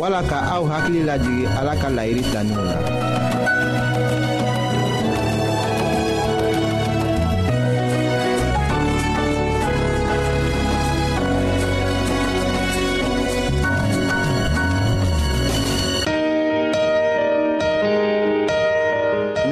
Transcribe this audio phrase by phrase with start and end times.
[0.00, 2.76] wala ka aw hakili lajigi ala ka layiri taninw na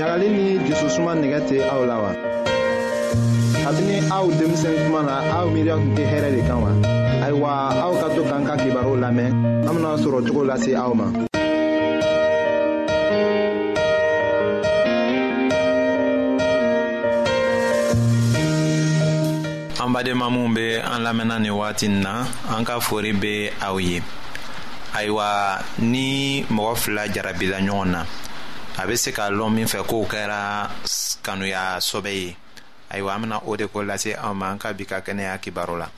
[0.00, 2.12] ɲagali ni jususuma nɛgɛ tɛ aw la wa
[3.64, 6.72] kabini aw denmisɛn kuma na aw miiriya tun tɛ hɛrɛ de kan wa
[7.22, 9.30] ayiwa aw ka to k'an ka kibaru lamɛn
[9.66, 11.06] an bena sɔrɔ cogo lase aw ma
[19.82, 22.22] an badenma minw be an lamɛnna ni wagati n na
[22.54, 23.98] an ka fori be aw ye
[24.94, 28.00] ayiwa ni mɔgɔ fila jarabila ɲɔgɔn na
[28.78, 30.70] a be se ka lɔn min fɛ k'o kɛra
[31.26, 32.36] kanuya sɔbɛ ye
[32.94, 35.74] ayiwa an bena o de ko lase aw ma an ka bi ka kɛnɛya kibaro
[35.78, 35.88] la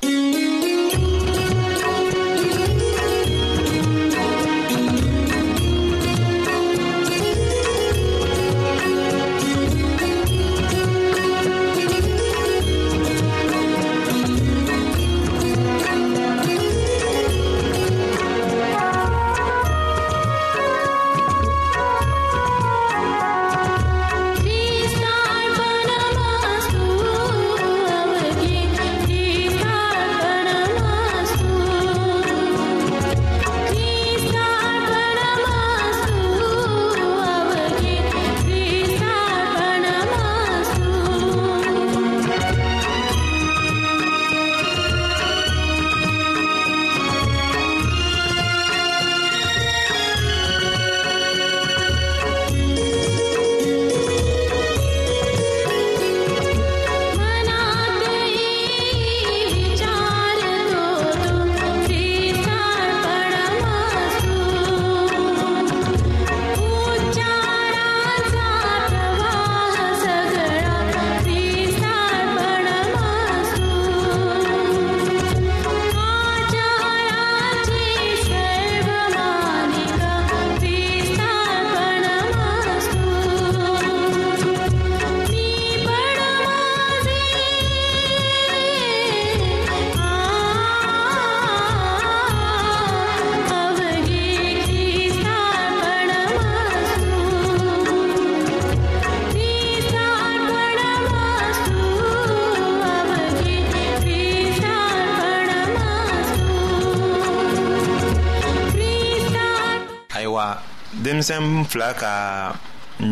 [111.20, 112.12] denmisɛn fila ka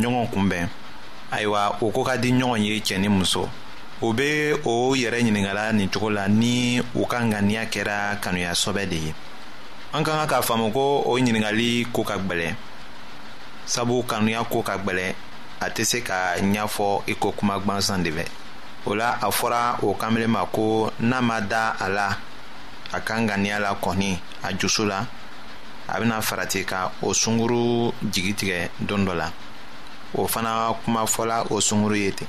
[0.01, 0.69] ɲɔgɔn kunbɛn
[1.33, 3.49] ayiwa o ko ka di ɲɔgɔn ye cɛ ni muso
[4.01, 8.97] o be o yɛrɛ ɲiningala nin cogo la ni u ka ŋaniya kɛra kanuyasɔbɛ de
[8.97, 9.15] ye
[9.93, 12.55] an ka kan k'a faamu ko o ɲiningali koo ka gwɛlɛ
[13.67, 15.15] sabu kanuya koo ka gwɛlɛ
[15.61, 18.25] a tɛ se ka ɲɛfɔ i ko kuma gwansan de fɛ
[18.87, 22.17] o la a fɔra o kanbelen ma ko n'a ma da a la
[22.93, 25.05] a ka ŋaniya la kɔni a jusu la
[25.91, 29.33] a bena farati ka o sunguru jigi tigɛ don dɔ la
[30.15, 32.27] o fana kuma fɔla o sunguru ye ten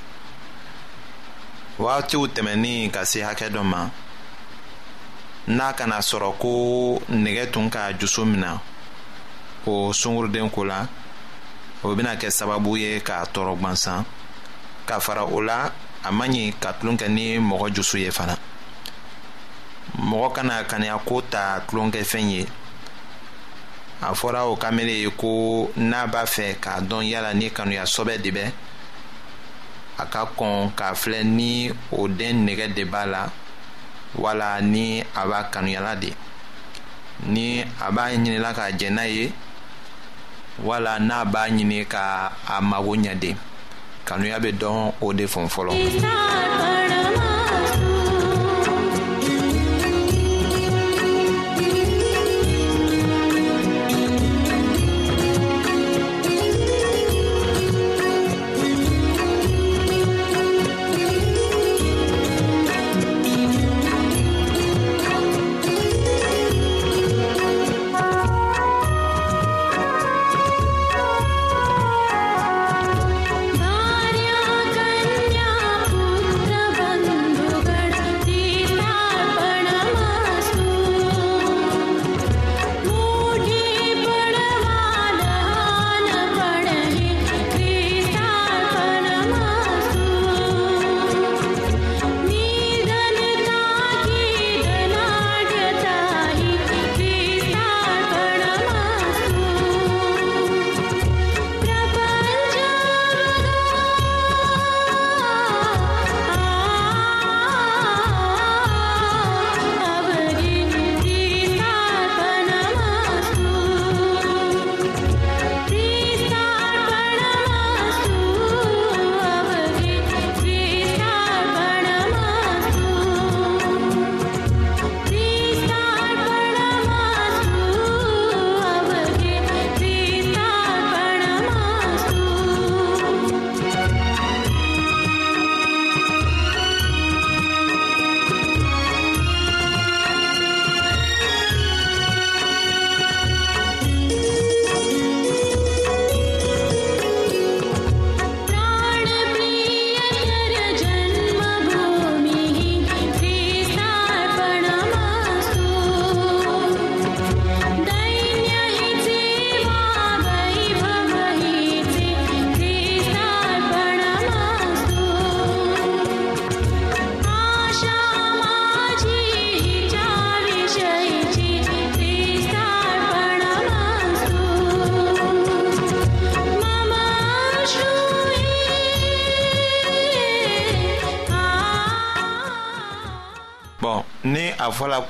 [1.78, 3.90] wagatiw tɛmɛnin ka se hakɛ dɔ ma
[5.48, 8.58] n'a kana sɔrɔ ko nɛgɛ tun ka jusu mina
[9.66, 10.86] o sunguruden ko la
[11.84, 14.04] o bena kɛ sababu ye k'a tɔɔrɔ gwansan
[14.86, 15.70] ka fara o la
[16.02, 18.38] a man ɲi ka tulon kɛ ni mɔgɔ jusu ye fana
[19.98, 22.46] mɔgɔ kana kaniyako ta tulonkɛfɛn ye
[24.02, 28.18] a fɔra o kamele ye ko n'a b'a fɛ k'a dɔn yala ni kanuya sɔbɛ
[28.22, 28.52] de bɛ
[29.98, 33.30] a ka kɔn k'a filɛ ni o den nɛgɛ de b'a la
[34.16, 36.10] wala ni a b'a kanuyala de
[37.26, 39.32] ni a b'a ɲinila k'a jɛ n'a ye
[40.64, 42.32] wala n'a b'a ɲini ka
[42.62, 43.34] mago ɲɛ de
[44.06, 46.69] kanuya bɛ dɔn o de fɔn fɔlɔ.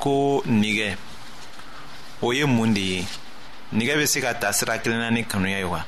[0.01, 0.95] ko nigɛ
[2.23, 3.05] o ye mun de ye
[3.73, 5.85] nigɛ bɛ se ka ta sira kelenna ni kanuya ye wa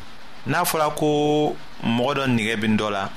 [0.47, 3.09] n'a fɔra ko mɔgɔ dɔ nigɛ bi dɔ la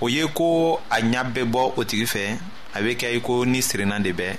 [0.00, 2.36] o ye ko a ɲa bɛ bɔ o tigi fɛ
[2.74, 4.36] a bɛ kɛ i ko ni sirenna de bɛ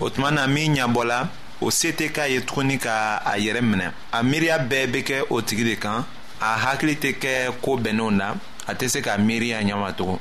[0.00, 1.26] o tuma na min ɲabɔla
[1.60, 5.22] o se tɛ k'a ye tuguni ka a yɛrɛ minɛ a miiriya bɛɛ bɛ kɛ
[5.30, 6.04] o tigi de kan
[6.40, 8.34] a hakili tɛ kɛ ko bɛnnenw na
[8.66, 10.18] a tɛ se ka miiri a ɲɛ ma tugun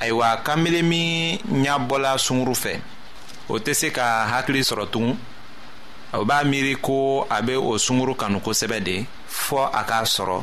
[0.00, 2.80] ayiwa kanbele min ɲabɔla sunkuru fɛ
[3.48, 5.16] o tɛ se ka hakili sɔrɔ tugun
[6.12, 10.42] o b'a miiri ko a bɛ o sunkuru kanu kosɛbɛ de fɔ a k'a sɔrɔ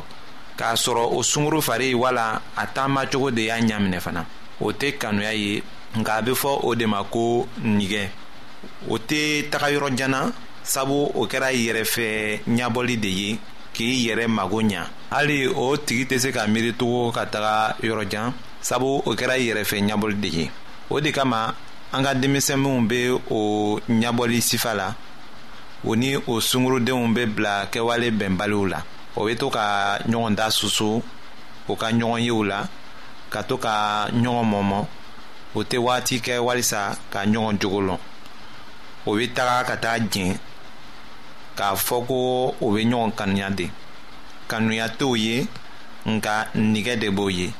[0.56, 4.24] k'a sɔrɔ o sunkuru fari wala a taamacogo de y'a ɲaminɛ fana
[4.60, 5.62] o tɛ kanuya ye
[5.96, 8.08] nka a be fɔ o de ma ko nigɛ
[8.88, 10.30] o tɛ taga yɔrɔ jan na
[10.62, 13.38] sabu o kɛra yɛrɛfɛ ɲabɔli de ye
[13.74, 18.08] k'i yɛrɛ mago ɲa hali o tigi tɛ se ka miiri tugun ka taga yɔrɔ
[18.08, 20.50] jan sabu o kɛra yɛrɛfɛ ɲabɔli de ye
[20.88, 21.54] o de kama
[21.94, 23.00] an ka denmisɛnninw bɛ
[23.30, 23.40] o
[23.88, 24.94] ɲɛbɔli sifa la
[25.86, 28.82] o ni o sungurudenw bɛ bila kɛwale bɛnbaliw la
[29.14, 31.00] o bɛ to ka ɲɔgɔn da susu
[31.68, 32.66] o ka ɲɔgɔn yew la
[33.30, 34.86] ka to ka ɲɔgɔn mɔmɔ
[35.54, 37.98] o tɛ waati kɛ walisa ka ɲɔgɔn jogo lɔn
[39.06, 40.36] o bɛ taga ka taa jɛn
[41.56, 43.70] k'a fɔ ko o bɛ ɲɔgɔn kanuya de
[44.48, 45.46] kanuya t'o ye
[46.06, 47.52] nka nɛgɛ de b'o ye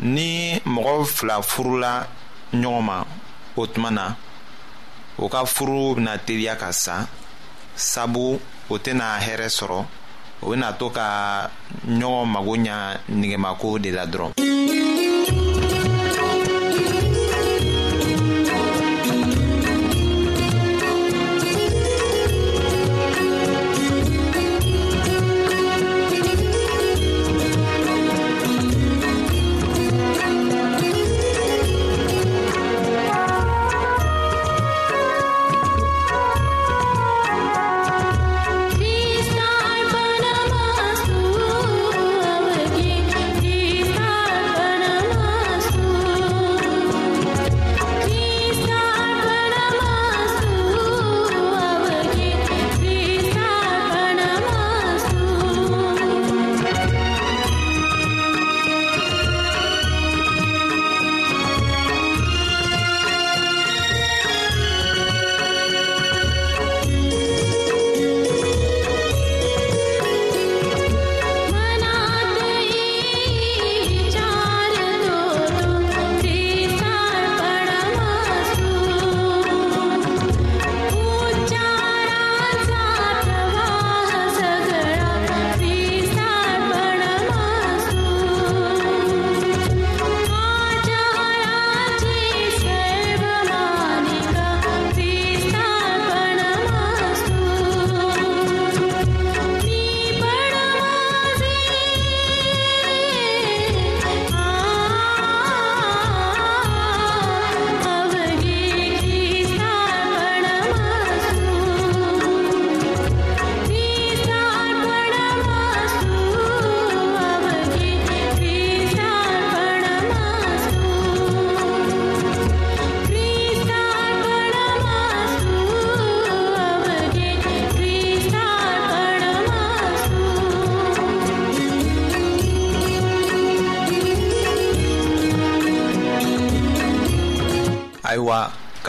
[0.00, 2.06] ni mɔgɔ fila furula
[2.52, 3.04] ɲɔgɔn ma
[3.56, 4.16] o tuma na
[5.18, 7.06] o ka furu bena teliya ka sa
[7.76, 8.40] sabu
[8.70, 9.80] o tena hɛrɛ sɔrɔ
[10.42, 11.48] o bena to ka
[11.98, 12.76] ɲɔgɔn mago ɲa
[13.08, 14.32] nigɛmako de la dɔrɔn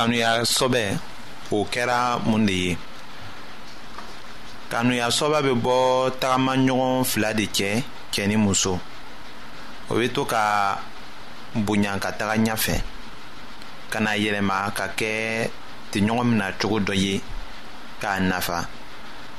[0.03, 0.83] kanuya sɔbɛ
[1.57, 2.77] o kɛra mun de ye
[4.71, 5.75] kanuya sɔba bɛ bɔ
[6.21, 7.69] tagama ɲɔgɔn fila de cɛ
[8.13, 8.73] cɛ ni muso
[9.89, 10.77] o bɛ to ka
[11.55, 12.75] bonya ka taga ɲɛfɛ
[13.91, 15.09] ka na yɛlɛma ka kɛ
[15.91, 17.21] tɛɲɔgɔn mina cogo dɔ ye
[18.01, 18.67] k'a nafa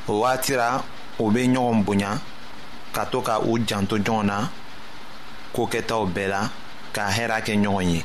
[0.08, 0.82] o wagati la
[1.20, 2.16] u bɛ ɲɔgɔn bonya
[2.94, 4.48] ka to ka u janto ɲɔgɔn na
[5.52, 6.48] ko kɛtaw bɛɛ la
[6.94, 8.02] ka hɛra kɛ ɲɔgɔn ye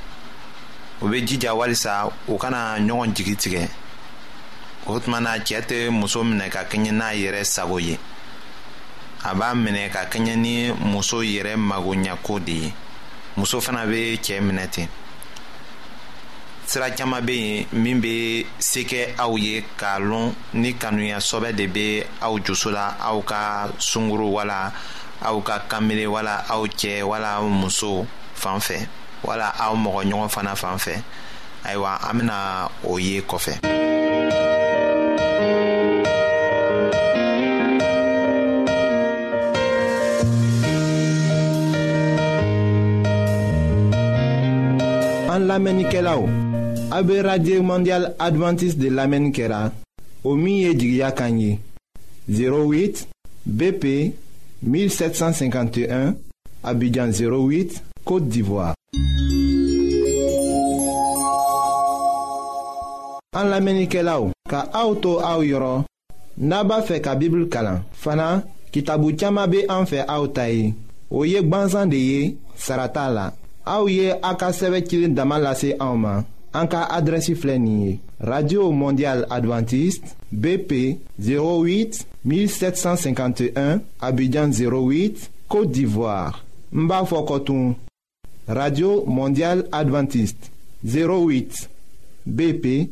[1.02, 3.68] o bɛ jija walisa o kana ɲɔgɔn jigi tigɛ
[4.86, 7.98] o tuma na tɛ muso minɛ ka kɛɲɛ n'a yɛrɛ sago ye
[9.24, 12.74] a b'a minɛ ka kɛɲɛ ni muso yɛrɛ magoɲako de ye
[13.38, 14.88] muso fana bɛ cɛ minɛ ten
[16.66, 21.54] sira caman bɛ yen min bɛ se kɛ aw ye k'a lɔn ni kanuya sɔbɛ
[21.56, 24.74] de bɛ aw jusu la aw ka sunkuru wala
[25.24, 28.88] aw ka kanbele wala aw cɛ wala muso fan fɛ.
[29.24, 30.94] Voilà aw mɔgɔ ɲɔgɔn fana fan fɛ
[31.66, 33.22] ayiwa an bena o ye
[47.22, 49.72] radio mondial adventiste de lamɛnni au
[50.26, 50.74] o min
[52.28, 53.08] 08
[53.46, 54.14] bp
[54.64, 56.14] 1751
[56.64, 58.74] abidjan 08 côte d'ivoire
[63.40, 65.84] Anlamenike la ou Ka aoutou aou yoron
[66.38, 68.28] Naba fe ka bibl kalan Fana,
[68.74, 70.74] ki tabou tiyama be anfe aoutay
[71.14, 72.22] Oye gban zande ye
[72.58, 73.26] Sarata la
[73.74, 83.82] Aou ye akaseve kilin damalase aouman Anka adresi flenye Radio Mondial Adventist BP 08 1751
[84.02, 86.42] Abidjan 08 Kote Divoar
[86.74, 87.76] Mba fokotoun
[88.50, 90.50] Radio Mondiale Adventiste
[90.84, 91.70] 08
[92.26, 92.90] BP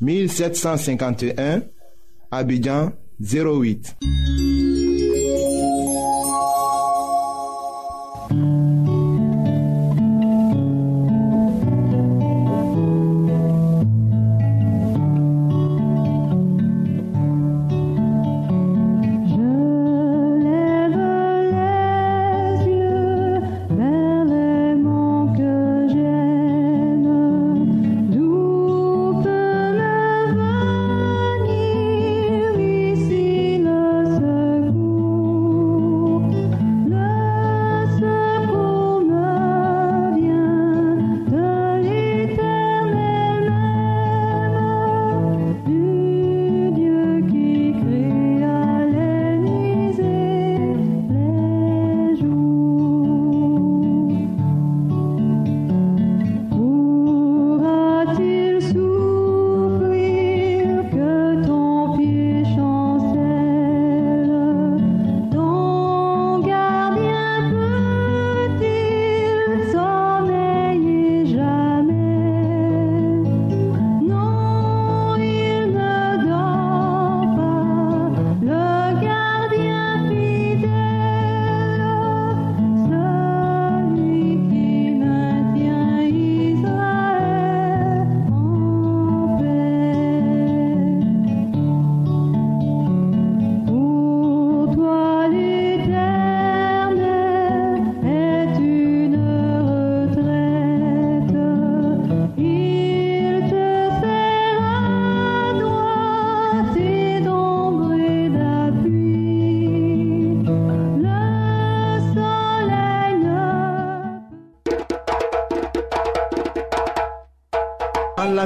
[0.00, 1.60] 1751
[2.30, 3.96] Abidjan 08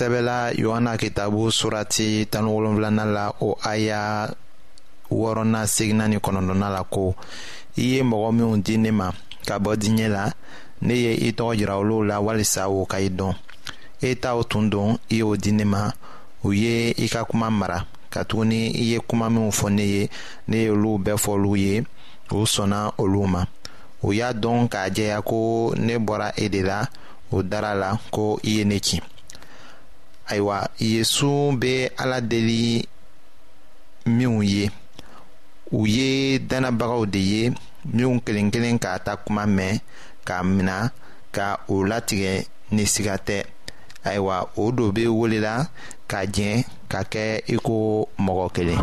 [0.00, 4.02] sɛbɛla yohana kitabu surati tani wolonfilana la o aya
[5.16, 7.04] wɔɔrɔnan segina ni kɔnɔntɔnna la ko
[7.76, 9.06] i ye mɔgɔ minw di ne ma
[9.46, 10.24] ka bɔ diɲɛ la
[10.86, 13.34] ne ye i tɔgɔ jira olu la walisa o ka i dɔn
[14.00, 15.82] e t'aw tun don i y'o di ne ma
[16.46, 17.78] u ye i ka kuma mara
[18.12, 20.02] katuguni i ye kuma minw fɔ ne ye
[20.48, 21.74] ne ye olu bɛɛ fɔ olu ye
[22.36, 23.42] u sɔnna olu ma
[24.02, 26.80] u y'a dɔn k'a jɛya ko ne bɔra e de la
[27.32, 28.98] o dara la ko i ye ne ci
[30.32, 31.26] ayiwa yesu
[31.60, 31.72] bɛ
[32.02, 32.86] ala deli
[34.16, 34.64] minw ye
[35.76, 36.10] u ye
[36.48, 37.42] dannabagaw de ye
[37.94, 39.74] minw kelen kelen k'a ta kuma mɛn
[40.26, 40.76] k'a mina
[41.34, 42.32] ka o latigɛ
[42.74, 43.36] ni siga tɛ
[44.08, 45.52] ayiwa o do be welela
[46.10, 46.58] ka jɛn
[46.90, 47.56] ka kɛ i
[48.24, 48.78] mɔgɔ kelen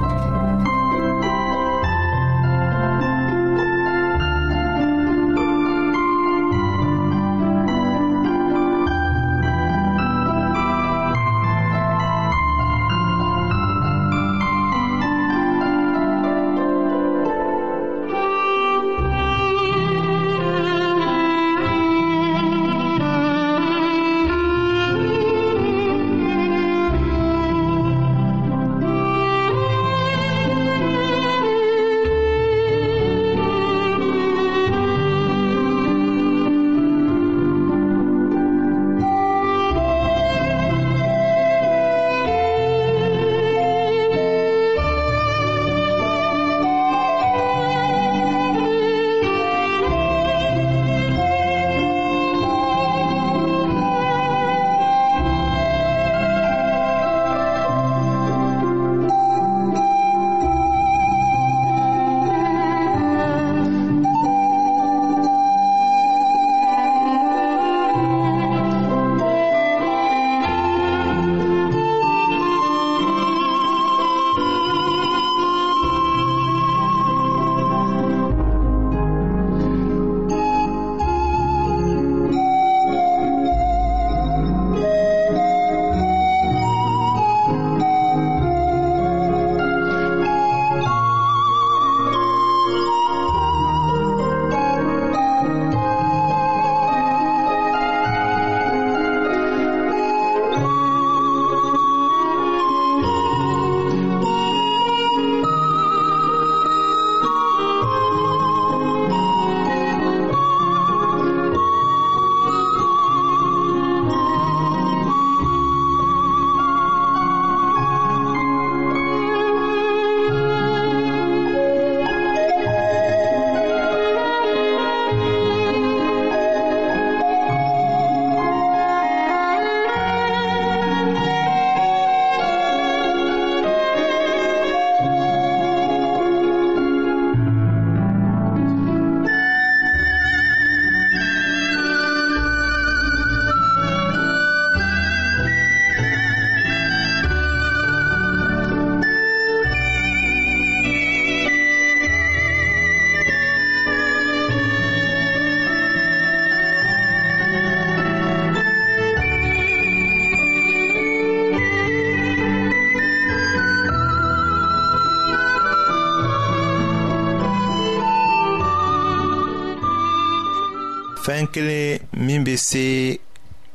[171.28, 173.18] fɛn kelen min bɛ se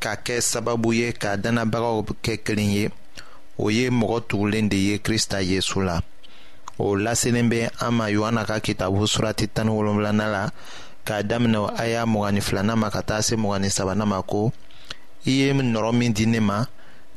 [0.03, 2.87] ka kɛ sababu ye ka dannabagaw kɛ kelen ye
[3.63, 6.01] o ye mɔgɔ tugulen de ye kirista yesu la
[6.79, 10.43] o laselen bɛ an ma yohana ka kitabu surati tan ni wolonwulanan la
[11.07, 14.51] k'a daminɛ a y'a mugani filanan ma ka taa se mugani sabanan ma ko
[15.27, 16.65] i ye nɔrɔ min di ne ma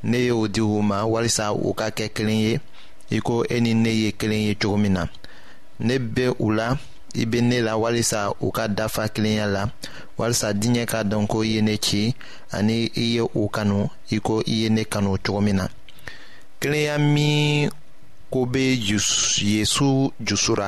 [0.03, 2.59] ne ye o di u ma walisa u ka kɛ kelen ye
[3.09, 5.05] i ko e ni ne ye kelen ye cogo min na
[5.79, 6.77] ne bɛ u la.
[7.17, 9.63] i be ne la walisa u ka dafa kilenya la
[10.17, 12.15] walisa diɲɛ k'a dɔn ko i ye ne ci
[12.57, 15.65] ani i ye u kanu i ko i ye ne kanu cogo min na
[16.59, 17.69] kilenya min
[18.31, 20.67] ko be yezu jusura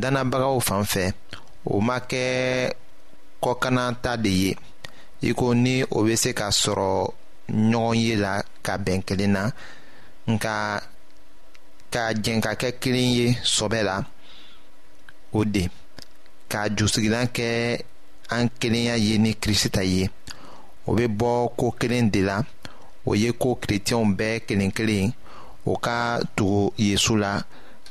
[0.00, 1.06] dannabagaw fan fɛ
[1.64, 2.24] o ma kɛ
[3.42, 4.56] kɔkana ta de ye
[5.22, 7.14] i ko ni o be se ka sɔrɔ
[7.50, 9.44] ɲɔgɔn ye la ka bɛn kelen na
[10.32, 10.82] nka
[11.92, 14.02] ka jɛn ka kɛ kelen ye sɔbɛ la
[15.32, 15.62] o de
[16.48, 17.48] ka jusigilan kɛ
[18.36, 20.02] an kelenya ye ni kirisi ta ye
[20.86, 22.36] o be bɔ koo kelen de la
[23.08, 25.08] o ye ko kerecɛnw bɛɛ kelen kelen
[25.64, 25.96] o ka
[26.36, 27.32] tugu yezu la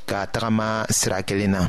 [0.08, 1.62] ka tagama sira kelen na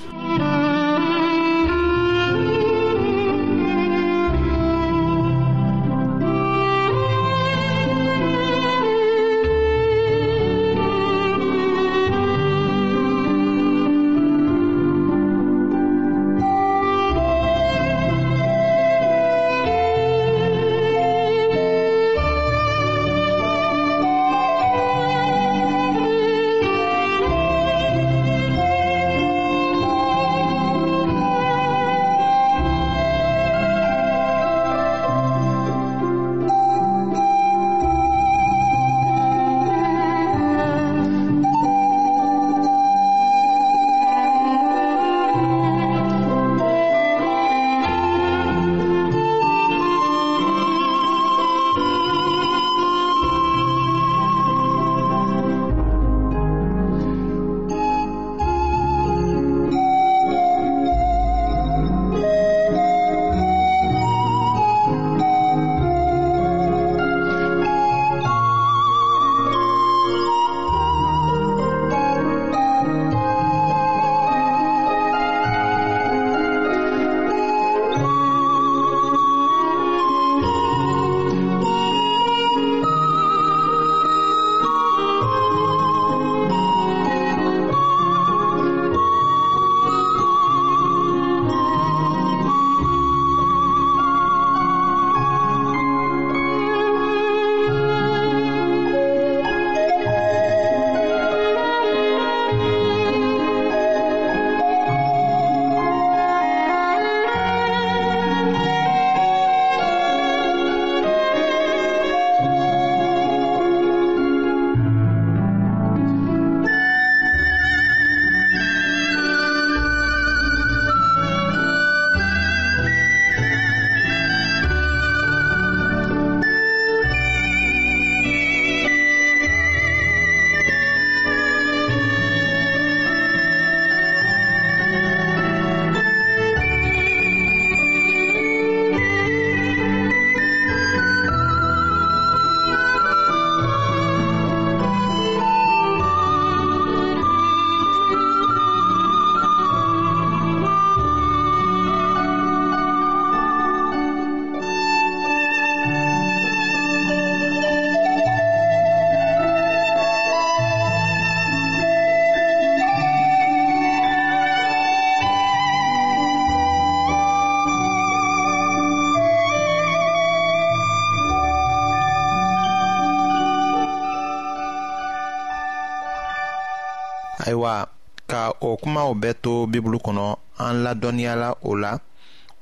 [178.33, 180.25] ka o kumaw bɛɛ to bibulu kɔnɔ
[180.65, 181.91] an ladɔnniyala o la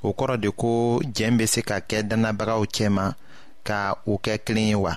[0.02, 0.72] o kɔrɔ de ko
[1.16, 3.06] jɛn be se ka kɛ dannabagaw cɛma
[3.66, 3.78] ka
[4.10, 4.92] u kɛ kelen ye wa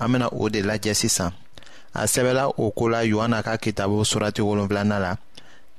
[0.00, 1.30] an bena o de lajɛ sisan
[1.94, 5.12] a sɛbɛla o koo la yohana ka kitabu surati wolonfilana la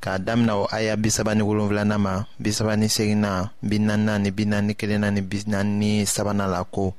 [0.03, 4.43] k'a damina o aya bisaba ni wolonfilana ma bisaba segina bi ni bi
[4.79, 6.93] kelenna ni bi naani sabana la ko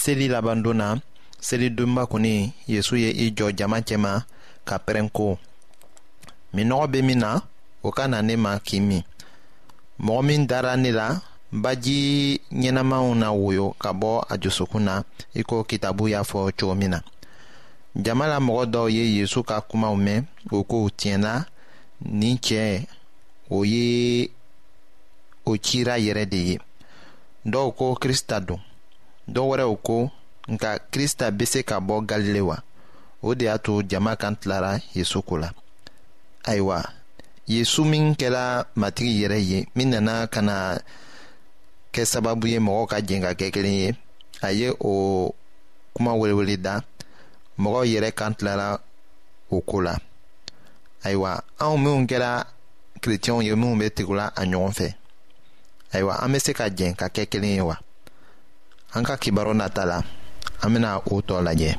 [0.00, 0.88] seli labandon na
[1.40, 4.22] selidonba kɔni yezu ye i jɔ jama cɛma
[4.68, 5.38] ka pɛrɛn ko
[6.56, 7.30] minɔgɔ bɛ min na
[7.82, 9.02] o ka na ne ma k'i min
[10.04, 11.08] mɔgɔ min dara ne la
[11.62, 11.98] baji
[12.60, 14.94] ɲɛnamaw na woyo ka bɔ a jusukun na
[15.34, 16.98] i ko kitabu y'a fɔ cogo min na
[18.04, 21.32] jama la mɔgɔ dɔw ye yezu ka kumaw mɛn o ko tiɲɛna
[22.18, 22.86] nin cɛ
[23.56, 24.30] o ye
[25.50, 26.58] o cira yɛrɛ de ye
[27.52, 28.60] dɔw ko krista don
[29.34, 30.10] dɔw wɛrɛw ko
[30.52, 32.56] nka krista bɛ se ka bɔ galile wa
[33.22, 35.48] o de y'a to jama kan tilara yesu ko la
[36.44, 36.84] ayiwa
[37.52, 38.46] yesu min kɛra
[38.80, 40.56] matigi yɛrɛ ye min nana ka na
[41.94, 43.88] kɛ sababu ye mɔgɔw ka jɛn ka kɛ kelen ye
[44.46, 45.34] a ye o
[45.94, 46.74] kuma welewele da
[47.62, 48.78] mɔgɔw yɛrɛ kan tilara
[49.50, 49.94] o ko la
[51.04, 52.30] ayiwa anw minw kɛra
[53.02, 54.88] kerecɛnw ye minw be tigula a ɲɔgɔn fɛ
[55.92, 57.76] ayiwa an be se ka jɛn ka kɛ kelen ye wa
[58.94, 60.02] an ka kibaru nata la
[60.62, 61.78] an bena o tɔ lajɛ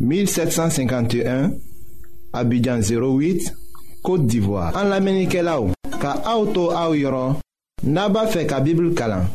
[0.00, 1.50] 1751
[2.32, 3.52] Abidjan 08
[4.02, 7.36] Kote Divoa An la menike la ou Ka auto a ou yoron
[7.84, 9.26] Naba fe ka bibil kalan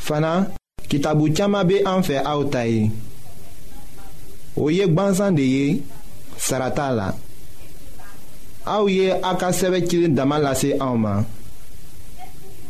[0.00, 0.46] Fana
[0.86, 2.86] kitabu tiyama be an fe a ou tayi
[4.56, 5.82] Ou yek bansan de ye
[6.38, 7.08] Sarata la
[8.66, 11.26] A ou ye akasewe kilin daman lase a ou man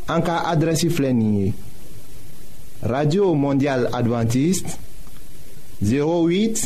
[0.08, 1.52] An ka adresi flenye
[2.82, 4.76] Radio Mondial Adventist
[5.84, 6.65] 08